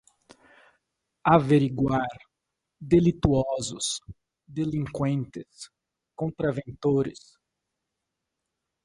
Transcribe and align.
averiguar, 1.31 2.15
delituosos, 2.91 3.87
delinquentes, 4.47 5.69
contraventores 6.15 7.23